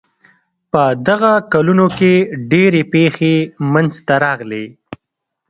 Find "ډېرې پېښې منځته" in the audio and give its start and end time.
2.51-4.15